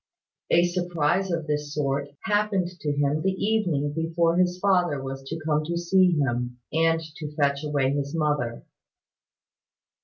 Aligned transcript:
A 0.49 0.65
surprise 0.65 1.29
of 1.29 1.45
this 1.45 1.75
sort 1.75 2.07
happened 2.23 2.69
to 2.79 2.91
him 2.91 3.21
the 3.21 3.33
evening 3.33 3.93
before 3.93 4.35
his 4.35 4.57
father 4.57 4.99
was 4.99 5.21
to 5.29 5.39
come 5.45 5.63
to 5.65 5.77
see 5.77 6.13
him, 6.17 6.57
and 6.73 6.99
to 7.17 7.35
fetch 7.35 7.63
away 7.63 7.91
his 7.91 8.15
mother. 8.15 8.63